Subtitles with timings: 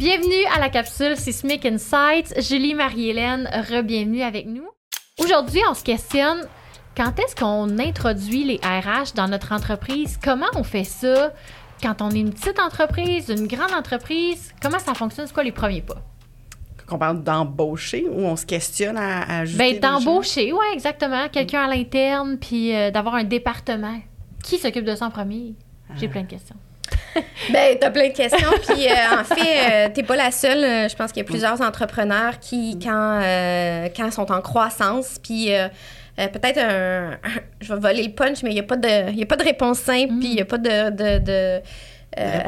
[0.00, 2.32] Bienvenue à la capsule Sismic Insights.
[2.40, 4.66] Julie Marie-Hélène, re-bienvenue avec nous.
[5.18, 6.48] Aujourd'hui, on se questionne
[6.96, 10.18] quand est-ce qu'on introduit les RH dans notre entreprise?
[10.24, 11.34] Comment on fait ça?
[11.82, 15.26] Quand on est une petite entreprise, une grande entreprise, comment ça fonctionne?
[15.26, 16.00] C'est quoi les premiers pas?
[16.86, 21.28] Qu'on parle d'embaucher ou on se questionne à, à Ben, d'embaucher, oui, exactement.
[21.28, 24.00] Quelqu'un à l'interne, puis euh, d'avoir un département.
[24.42, 25.56] Qui s'occupe de ça en premier?
[25.96, 26.56] J'ai plein de questions.
[27.52, 28.50] ben, t'as plein de questions.
[28.68, 30.64] Puis, euh, en fait, euh, t'es pas la seule.
[30.64, 33.20] Euh, je pense qu'il y a plusieurs entrepreneurs qui, quand,
[33.96, 35.50] quand ils sont en croissance, puis
[36.16, 37.18] peut-être un,
[37.60, 39.78] Je vais voler le punch, mais il n'y a, pas de, a pas de réponse
[39.78, 41.60] simple, puis il n'y a pas de, de
[42.18, 42.40] euh,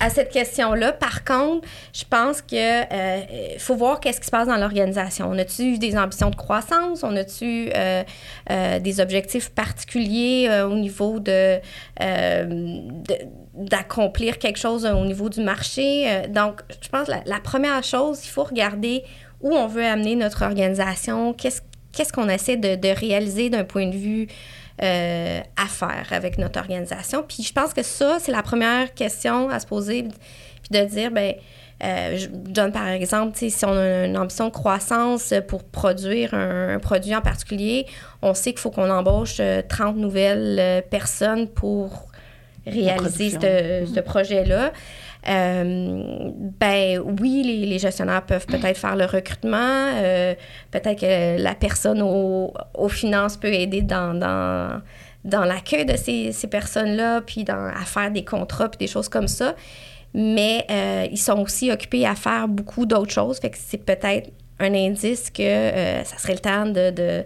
[0.00, 0.92] à, cette question-là.
[0.92, 5.30] Par contre, je pense que euh, faut voir qu'est-ce qui se passe dans l'organisation.
[5.30, 7.02] On a-tu des ambitions de croissance?
[7.02, 8.02] On a-tu euh,
[8.78, 11.60] des objectifs particuliers au niveau de,
[13.54, 16.26] d'accomplir quelque chose au niveau du marché?
[16.28, 19.02] donc, je pense que la, première chose, il faut regarder
[19.40, 23.86] où on veut amener notre organisation, qu'est-ce, qu'est-ce qu'on essaie de, de réaliser d'un point
[23.86, 24.28] de vue
[24.82, 27.22] euh, à faire avec notre organisation.
[27.26, 31.10] Puis je pense que ça, c'est la première question à se poser, puis de dire,
[31.10, 31.34] ben
[31.82, 36.78] euh, je donne par exemple, si on a une ambition de croissance pour produire un,
[36.78, 37.86] produit en particulier,
[38.22, 42.08] on sait qu'il faut qu'on embauche 30 euh, nouvelles personnes pour
[42.66, 44.72] réaliser ce, ce projet-là.
[45.28, 49.58] Euh, ben oui, les, gestionnaires peuvent peut-être faire le recrutement.
[49.94, 50.34] Euh,
[50.70, 54.80] peut-être que la personne aux, finances peut aider dans, dans,
[55.24, 59.08] dans l'accueil de ces, ces personnes-là, puis dans, à faire des contrats, puis des choses
[59.08, 59.54] comme ça.
[60.14, 63.38] Mais euh, ils sont aussi occupés à faire beaucoup d'autres choses.
[63.38, 65.70] Fait que c'est peut-être un indice que
[66.04, 67.24] ça serait le temps de, de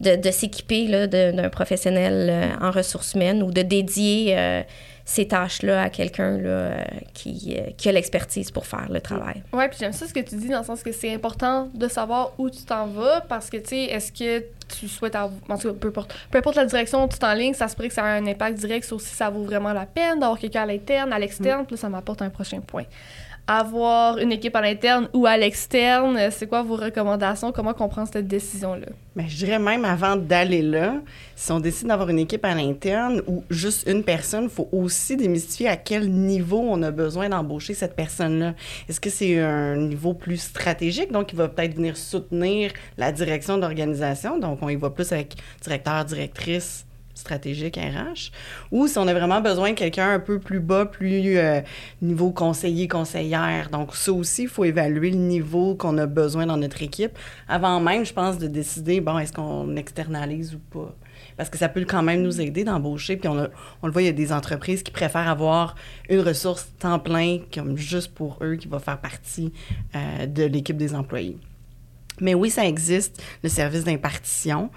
[0.00, 4.64] de, de s'équiper d'un professionnel en ressources humaines ou de dédier
[5.04, 6.82] ces tâches-là à quelqu'un là, euh,
[7.12, 9.42] qui, euh, qui, a l'expertise pour faire le travail.
[9.52, 11.88] Oui, puis j'aime ça ce que tu dis dans le sens que c'est important de
[11.88, 14.44] savoir où tu t'en vas parce que, tu sais, est-ce que
[14.78, 17.52] tu souhaites avoir, en tout cas, peu importe, peu importe la direction où tu t'enlignes,
[17.52, 19.84] ça se pourrait que ça a un impact direct sur si ça vaut vraiment la
[19.84, 21.66] peine d'avoir quelqu'un à l'interne, à l'externe, mm.
[21.66, 22.84] puis ça m'apporte un prochain point
[23.46, 26.18] avoir une équipe à l'interne ou à l'externe?
[26.30, 27.52] C'est quoi vos recommandations?
[27.52, 28.86] Comment on prend cette décision-là?
[29.16, 30.96] Mais je dirais même avant d'aller là,
[31.36, 35.16] si on décide d'avoir une équipe à l'interne ou juste une personne, il faut aussi
[35.16, 38.54] démystifier à quel niveau on a besoin d'embaucher cette personne-là.
[38.88, 43.56] Est-ce que c'est un niveau plus stratégique, donc il va peut-être venir soutenir la direction
[43.56, 48.30] de l'organisation, donc on y va plus avec directeur, directrice, stratégique RH,
[48.70, 51.60] ou si on a vraiment besoin de quelqu'un un peu plus bas, plus euh,
[52.02, 53.70] niveau conseiller, conseillère.
[53.70, 57.16] Donc, ça aussi, il faut évaluer le niveau qu'on a besoin dans notre équipe
[57.48, 60.94] avant même, je pense, de décider, bon, est-ce qu'on externalise ou pas.
[61.36, 63.16] Parce que ça peut quand même nous aider d'embaucher.
[63.16, 63.48] Puis on,
[63.82, 65.74] on, le voit, il y a des entreprises qui préfèrent avoir
[66.08, 69.52] une ressource temps plein comme juste pour eux qui va faire partie
[69.94, 71.38] euh, de l'équipe des employés.
[72.20, 74.70] Mais oui, ça existe, le service d'impartition,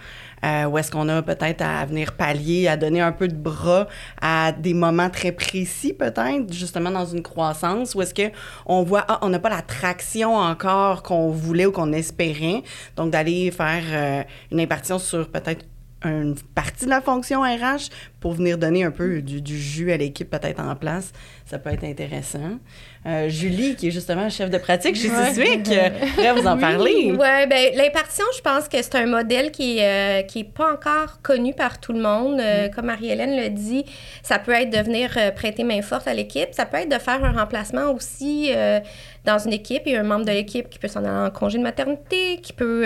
[0.45, 3.87] euh, où est-ce qu'on a peut-être à venir pallier, à donner un peu de bras
[4.21, 9.19] à des moments très précis, peut-être, justement dans une croissance, où est-ce qu'on voit, ah,
[9.21, 12.63] on n'a pas la traction encore qu'on voulait ou qu'on espérait,
[12.95, 15.65] donc d'aller faire euh, une impartition sur peut-être
[16.05, 17.89] une partie de la fonction RH
[18.19, 21.11] pour venir donner un peu du, du jus à l'équipe peut-être en place.
[21.45, 22.59] Ça peut être intéressant.
[23.07, 25.27] Euh, Julie, qui est justement chef de pratique chez ouais.
[25.27, 27.13] Sismic, euh, vous en parler.
[27.17, 30.73] Oui, bien, l'impartition, je pense que c'est un modèle qui n'est euh, qui est pas
[30.73, 32.35] encore connu par tout le monde.
[32.35, 32.71] Mm.
[32.75, 33.85] Comme Marie-Hélène le dit,
[34.23, 36.49] ça peut être de venir prêter main forte à l'équipe.
[36.51, 38.51] Ça peut être de faire un remplacement aussi
[39.23, 39.83] dans une équipe.
[39.85, 42.39] Il y a un membre de l'équipe qui peut s'en aller en congé de maternité,
[42.41, 42.85] qui peut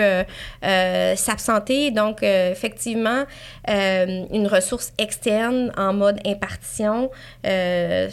[0.62, 1.90] s'absenter.
[1.90, 3.24] Donc, effectivement,
[3.68, 7.10] une ressource externe en mode impartition,
[7.44, 8.08] un,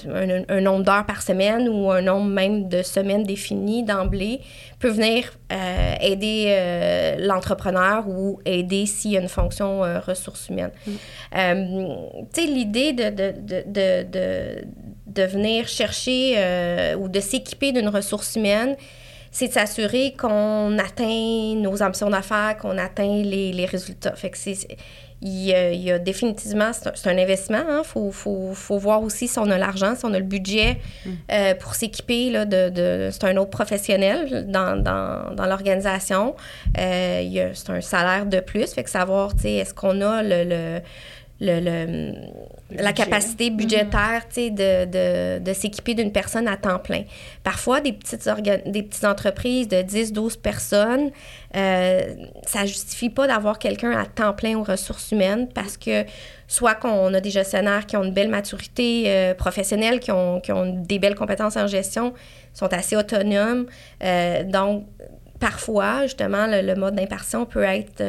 [0.50, 4.42] un, nombre d'heures par semaine ou un un nombre même de semaines définies d'emblée
[4.80, 10.50] peut venir euh, aider euh, l'entrepreneur ou aider s'il y a une fonction euh, ressources
[10.50, 10.72] humaines.
[10.88, 12.26] Mm.
[12.34, 13.34] tu sais, l'idée de, de,
[13.66, 14.64] de, de,
[15.08, 18.76] de venir chercher ou de s'équiper d'une ressource humaine,
[19.32, 24.16] c'est de s'assurer qu'on atteint nos ambitions d'affaires, qu'on atteint les, les résultats.
[24.16, 24.56] Fait que c'est
[25.22, 27.64] il y a, définitivement, c'est un, investissement.
[27.68, 27.82] Il hein.
[27.84, 31.10] faut, faut, faut, voir aussi si on a l'argent, si on a le budget mm.
[31.32, 32.32] euh, pour s'équiper.
[32.46, 36.36] De, de, c'est un autre professionnel dans, dans, dans l'organisation.
[36.78, 38.74] Euh, c'est un salaire de plus.
[38.74, 40.80] Fait que savoir, est-ce qu'on a le, le
[41.42, 42.14] le, le-
[42.72, 47.04] la capacité budgétaire tu sais, de, de, de s'équiper d'une personne à temps plein.
[47.44, 48.30] Parfois, des petites,
[48.68, 51.10] des petites entreprises de 10-12 personnes,
[51.56, 52.02] euh,
[52.46, 56.04] ça justifie pas d'avoir quelqu'un à temps plein aux ressources humaines parce que
[56.48, 60.52] soit qu'on a des gestionnaires qui ont une belle maturité euh, professionnelle, qui ont, qui
[60.52, 62.14] ont des belles compétences en gestion,
[62.54, 63.66] sont assez autonomes.
[64.04, 64.86] Euh, donc,
[65.40, 68.02] parfois, justement, le, le mode d'impartition peut être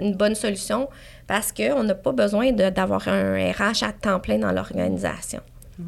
[0.00, 0.88] une bonne solution
[1.26, 5.40] parce qu'on n'a pas besoin d'avoir un RH à temps plein dans l'organisation.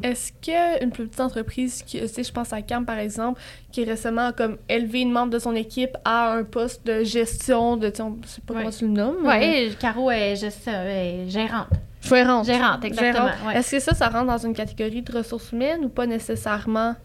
[0.03, 3.39] Est-ce qu'une plus petite entreprise, qui, tu sais, je pense à Cam par exemple,
[3.71, 7.77] qui récemment a comme élevé une membre de son équipe à un poste de gestion,
[7.77, 8.59] de, tu sais, on- je sais pas Ouais.
[8.63, 9.15] comment tu le nommes.
[9.23, 11.67] mais- Oui, Caro est, gest- est gérante.
[12.01, 12.45] Gérante.
[12.45, 13.29] Gérante, exactement.
[13.47, 13.57] Ouais.
[13.57, 16.95] Est-ce que ça, ça rentre dans une catégorie de ressources humaines ou pas nécessairement?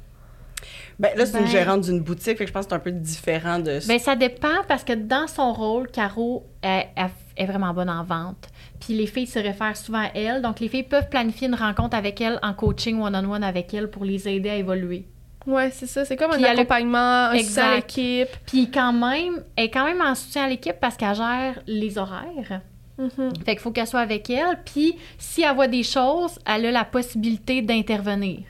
[0.99, 2.81] Ben, là, c'est Ben- une gérante d'une boutique, fait que je pense que c'est un
[2.81, 7.47] peu différent de Ben, ça dépend parce que dans son rôle, Caro elle- elle est
[7.47, 8.49] vraiment bonne en vente.
[8.81, 10.43] Puis les filles se réfèrent souvent à elle.
[10.43, 14.05] Donc, les filles peuvent planifier une rencontre avec elle en coaching one-on-one avec elle pour
[14.05, 15.07] les aider à évoluer.
[15.47, 16.05] Ouais, c'est ça.
[16.05, 16.99] C'est comme Puis un accompagnement,
[17.31, 17.97] un soutien à Exact.
[17.97, 18.37] l'équipe.
[18.47, 21.99] Puis quand même, elle est quand même en soutien à l'équipe parce qu'elle gère les
[21.99, 22.61] horaires.
[22.99, 23.33] Mhm.
[23.45, 24.59] Fait qu'il faut qu'elle soit avec elle.
[24.65, 28.41] Puis si elle voit des choses, elle a la possibilité d'intervenir.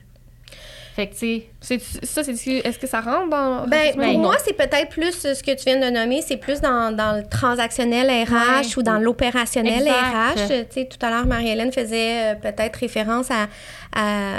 [0.95, 4.35] Fait que, tu sais, C'est ça, c'est est-ce que ça rentre dans Ben, pour moi,
[4.45, 7.23] c'est peut-être plus euh, ce que tu viens de nommer, c'est plus dans, dans le
[7.25, 8.67] transactionnel RH Ouais.
[8.77, 9.89] ou dans l'opérationnel.
[9.89, 10.35] RH.
[10.49, 13.45] Tu sais, tout à l'heure, Marie-Hélène faisait euh, peut-être référence à,
[13.95, 14.39] à,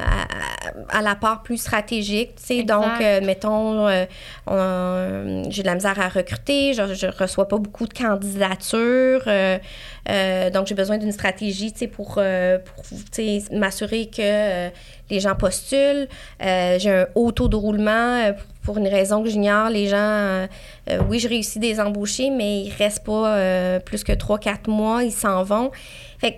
[0.92, 2.36] à, à la part plus stratégique.
[2.36, 2.74] Tu sais, Exact.
[2.76, 4.06] donc, euh, mettons, euh,
[4.48, 10.50] on- j'ai de la misère à recruter, je, je reçois pas beaucoup de candidatures, euh,
[10.50, 14.70] donc j'ai besoin d'une stratégie, tu sais, pour, pour tu sais, m'assurer que
[15.10, 16.08] les gens postulent.
[16.42, 17.92] J'ai un haut taux de roulement
[18.26, 18.34] euh,
[18.64, 19.70] pour- une raison que j'ignore.
[19.70, 20.48] Les gens, euh,
[20.90, 25.12] euh, oui, je réussis des embauchés, mais ils restent pas plus que 3-4 mois, ils
[25.12, 25.72] s'en vont.
[26.20, 26.38] Fait que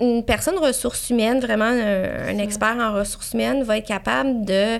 [0.00, 4.78] une personne ressources humaines, vraiment un, un expert en ressources humaines, va être capable de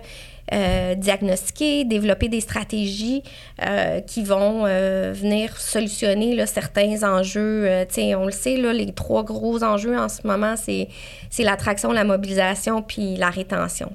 [0.52, 3.22] euh, diagnostiquer, développer des stratégies
[3.64, 7.68] euh, qui vont euh, venir solutionner là, certains enjeux.
[8.16, 10.88] On le sait, là, les trois gros enjeux en ce moment, c'est,
[11.30, 13.92] c'est l'attraction, la mobilisation puis la rétention.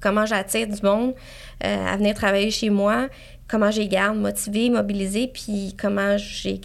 [0.00, 1.14] Comment j'attire du monde
[1.62, 3.08] à venir travailler chez moi,
[3.46, 6.56] comment je les garde motivés, mobilisés, puis comment je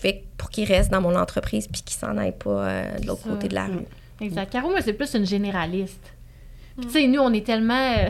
[0.00, 3.22] fais pour qu'ils restent dans mon entreprise puis qu'ils s'en aillent pas euh, de l'autre
[3.22, 3.84] côté de la rue.
[4.20, 4.50] Exact.
[4.50, 6.02] Caro, moi, c'est plus une généraliste.
[6.76, 7.74] Puis, Tu sais, nous, on est tellement.
[7.98, 8.08] euh,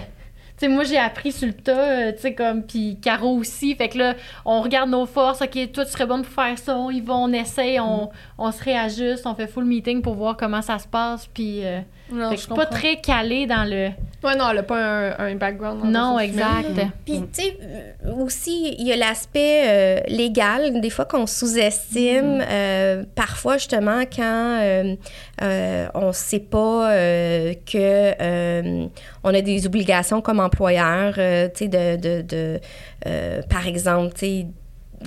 [0.60, 2.62] sais, moi, j'ai appris sur le tas, euh, tu sais, comme.
[2.62, 3.74] Puis Caro aussi.
[3.74, 4.14] Fait que là,
[4.44, 5.42] on regarde nos forces.
[5.42, 6.76] OK, toi, tu serais bonne pour faire ça.
[6.76, 10.36] On y va, on essaye, on, on se réajuste, on fait full meeting pour voir
[10.36, 11.26] comment ça se passe.
[11.32, 11.64] Puis.
[11.64, 11.80] euh,
[12.12, 13.90] Non, je suis pas très calée dans le.
[14.22, 15.82] Ouais, non, elle a pas un, un background.
[15.82, 16.68] en Non, exact.
[16.68, 16.90] humaines.
[17.06, 22.44] Puis, tu sais, euh, aussi, il y a l'aspect euh, légal, des fois qu'on sous-estime.
[22.46, 24.94] euh, parfois, justement, quand euh,
[25.42, 28.86] euh, on ne sait pas euh, que euh,
[29.24, 32.60] on a des obligations comme employeur, euh, tu sais, de, de, de,
[33.06, 34.46] euh, par exemple, tu sais,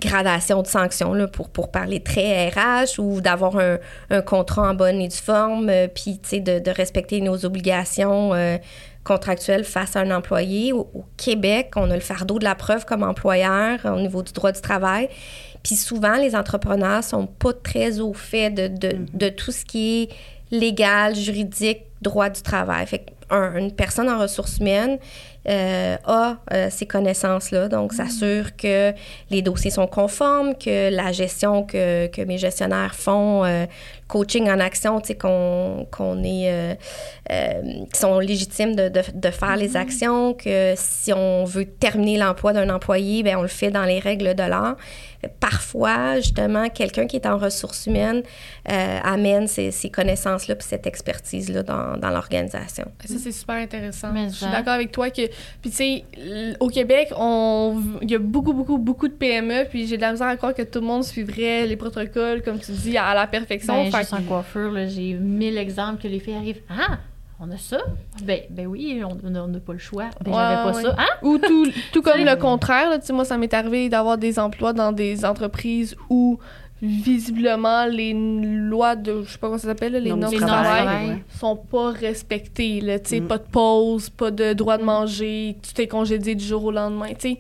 [0.02, 3.78] gradation de sanctions là, pour, pour parler très RH ou d'avoir un,
[4.10, 8.58] un contrat en bonne et due forme, euh, puis de, de respecter nos obligations euh,
[9.04, 10.74] contractuelles face à un employé.
[10.74, 14.24] Au, au Québec, on a le fardeau de la preuve comme employeur euh, au niveau
[14.24, 15.10] du droit du travail.
[15.62, 20.04] Puis souvent, les entrepreneurs sont pas très au fait de, de, de tout ce qui
[20.04, 20.10] est
[20.52, 22.86] légal, juridique, droit du travail.
[22.88, 24.98] Fait qu'un- une personne en ressources humaines
[25.50, 28.94] euh, a euh, ces connaissances-là, donc s'assure que
[29.30, 33.66] les dossiers sont conformes, que la gestion que, que mes gestionnaires font, euh,
[34.08, 36.76] coaching en action, tu sais, qu'on qu'on est, euh,
[37.32, 37.62] euh,
[37.92, 42.54] qui sont légitimes de, de, de faire les actions, que si on veut terminer l'emploi
[42.54, 44.76] d'un employé, ben on le fait dans les règles de l'art.
[45.40, 48.24] Parfois, justement, quelqu'un qui est en ressources humaines
[48.70, 52.92] euh, amène ces, ces connaissances-là puis cette expertise-là dans, dans l'organisation.
[53.06, 54.12] Ça, c'est super intéressant.
[54.14, 55.22] Mais je suis d'accord avec toi que.
[55.62, 56.06] Puis, tu sais,
[56.60, 57.82] au Québec, on...
[58.02, 59.66] il y a beaucoup, beaucoup, beaucoup de PME.
[59.70, 62.60] Puis, j'ai de la misère à croire que tout le monde suivrait les protocoles, comme
[62.60, 63.74] tu dis, à la perfection.
[63.86, 66.62] Ben, Fait juste en coiffure, j'ai mille exemples que les filles arrivent.
[66.70, 66.98] Ah,
[67.40, 67.80] on a ça?
[68.24, 70.06] Ben, ben oui, on n'a pas le choix.
[70.24, 70.84] Ben, Ouais, j'avais pas ouais.
[70.84, 70.96] ça.
[70.98, 71.08] Hein?
[71.24, 72.90] Ou tout, tout comme le contraire.
[72.90, 76.40] Là, Tu sais, moi, ça m'est arrivé d'avoir des emplois dans des entreprises où,
[76.84, 79.24] visiblement, les lois de.
[79.26, 82.82] Je sais pas comment ça s'appelle, les Normes de travail, sont pas respectées.
[82.82, 83.28] Là, tu sais, Mm.
[83.28, 87.08] Pas de pause, pas de droit de manger, tu t'es congédié du jour au lendemain.
[87.18, 87.38] tu sais.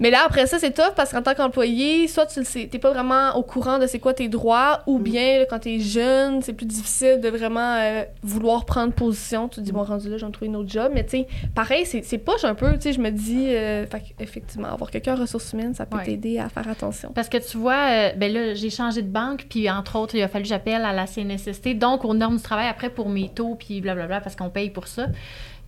[0.00, 3.36] Mais là, après ça, c'est tough parce qu'en tant qu'employé, soit tu t'es pas vraiment
[3.36, 6.66] au courant de c'est quoi tes droits, ou bien là, quand t'es jeune, c'est plus
[6.66, 9.48] difficile de vraiment euh, vouloir prendre position.
[9.48, 10.90] Tu te dis, bon, rendu là, j'ai trouvé une autre job.
[10.94, 12.72] Mais tu sais, pareil, c'est poche un peu.
[12.74, 13.84] Tu sais, je me dis, euh,
[14.18, 16.04] effectivement, avoir quelqu'un en ressources humaines, ça peut Ouais.
[16.04, 17.12] t'aider à faire attention.
[17.14, 20.22] Parce que tu vois, euh, ben là, j'ai changé de banque, puis entre autres, il
[20.22, 23.28] a fallu que j'appelle à la CNSST, donc aux normes du travail après pour mes
[23.28, 25.06] taux, puis blablabla, parce qu'on paye pour ça.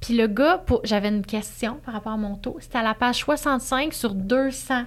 [0.02, 0.80] Puis le gars, pour...
[0.84, 2.56] j'avais une question par rapport à mon taux.
[2.60, 4.82] C'était à la page 65 sur 200.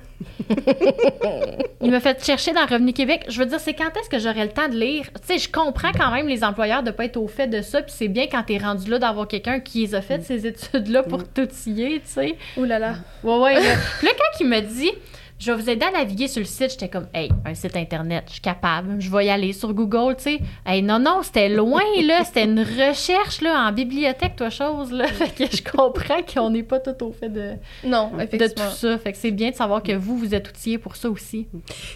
[1.81, 3.25] il m'a fait chercher dans Revenu Québec.
[3.29, 5.05] Je veux dire, c'est quand est-ce que j'aurais le temps de lire?
[5.13, 7.81] Tu sais, je comprends quand même les employeurs de pas être au fait de ça,
[7.81, 11.03] puis c'est bien quand t'es rendu là d'avoir quelqu'un qui les a fait ces études-là
[11.03, 12.35] pour tout y est, tu sais.
[12.57, 12.95] Ouh là là.
[13.23, 13.53] Ouais, ouais.
[13.55, 13.75] là.
[13.99, 14.91] Puis là, quand il m'a dit,
[15.37, 18.23] je vais vous aider à naviguer sur le site, j'étais comme, hey, un site internet,
[18.27, 20.39] je suis capable, je vais y aller sur Google, tu sais.
[20.65, 22.23] Hey, non, non, c'était loin, là.
[22.23, 25.07] C'était une recherche, là, en bibliothèque, toi, chose, là.
[25.07, 27.51] Fait que je comprends qu'on n'est pas tout au fait de,
[27.85, 28.69] Non, de effectivement.
[28.69, 28.97] tout ça.
[28.97, 31.47] Fait que c'est bien de savoir que vous, vous êtes outillés pour ça aussi.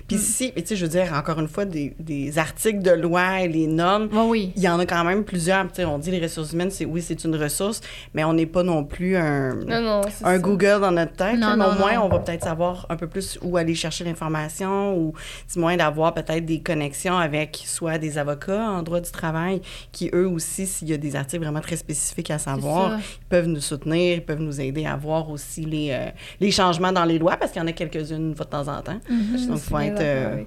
[0.08, 3.41] Puis si, tu sais, je veux dire, encore une fois, des, des articles de loi
[3.41, 4.53] et les normes, Oui, oui.
[4.58, 5.65] il y en a quand même plusieurs.
[5.69, 7.79] Tu sais, on dit les ressources humaines, c'est oui, c'est une ressource,
[8.13, 10.38] mais on n'est pas non plus un, Non, non, un ça.
[10.39, 11.38] Google dans notre tête.
[11.38, 12.03] Non, mais non, au moins, non.
[12.05, 15.13] on va peut-être savoir un peu plus où aller chercher l'information ou
[15.51, 20.09] du moins d'avoir peut-être des connexions avec soit des avocats en droit du travail qui,
[20.13, 23.62] eux aussi, s'il y a des articles vraiment très spécifiques à savoir, ils peuvent nous
[23.62, 26.09] soutenir, ils peuvent nous aider à voir aussi les, euh,
[26.39, 29.00] les changements dans les lois parce qu'il y en a quelques-unes de temps en temps.
[29.09, 29.48] Mhm.
[29.48, 30.43] Donc, suis faut être euh,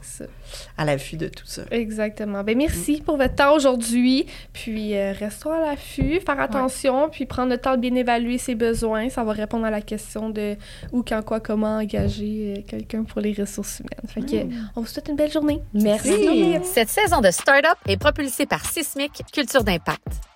[0.77, 1.63] à l'affût de tout ça.
[1.71, 2.43] Exactement.
[2.43, 4.27] Ben merci pour votre temps aujourd'hui.
[4.53, 8.55] Puis euh, restons à l'affût, faire attention, puis prendre le temps de bien évaluer ses
[8.55, 9.09] besoins.
[9.09, 10.57] Ça va répondre à la question de
[10.93, 14.09] où, quand, quoi, comment engager quelqu'un pour les ressources humaines.
[14.09, 15.61] Fait que on vous souhaite une belle journée.
[15.75, 16.55] Merci.
[16.65, 20.32] Cette saison de Startup est propulsée par Sismic Culture d'impact.